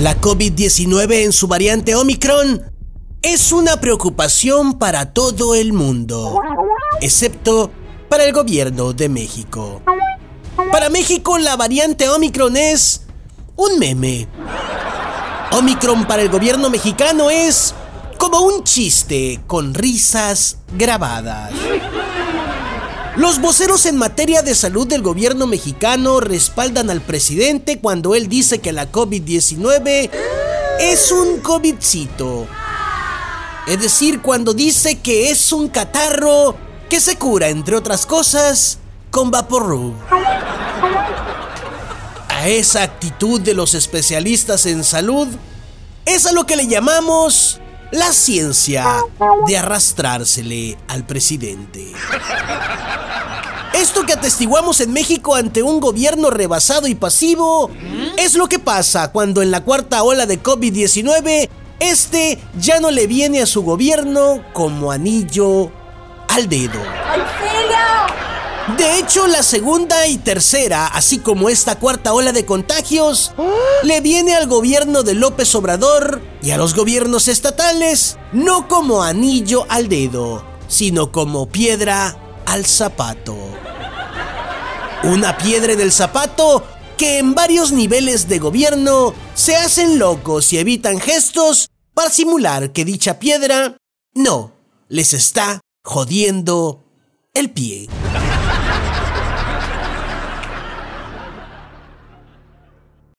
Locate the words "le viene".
62.90-63.40, 73.82-74.34